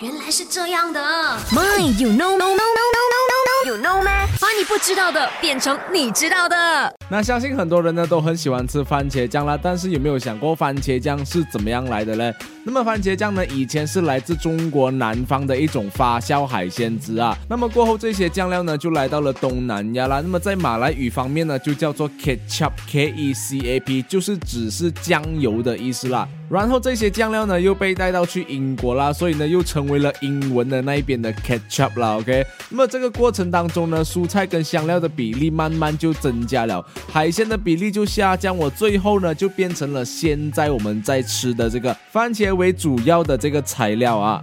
[0.00, 1.00] 原来是这样的。
[1.52, 4.26] My, you know, no, no, no, no, no, no, you know 吗？
[4.38, 6.95] 把你不知道的变成你知道的。
[7.08, 12.32] 那相信很多人呢都很喜欢吃番茄酱啦，但是有没有想过番茄酱是怎么样来的呢？
[12.64, 17.38] 那么番茄酱呢，以前是来自中国南方的一种发酵海鲜汁啊。
[17.48, 20.20] 那么过后这些酱料呢就来到了东南亚啦。
[20.20, 26.26] 那么在马来语方面呢就叫做 ketchup，k e c a p，就是只是酱油的意思啦。
[26.48, 32.16] 然后这些酱料呢又被带到去英国啦，所以呢又成为了英文的那一边的 ketchup 啦。
[32.16, 44.42] OK，那么这个过程当中呢，蔬菜跟香料的比例慢慢就增加了，海鲜的比例就下降，我最后呢就变成了现在我们在吃的这个番茄为主要的这个材料啊。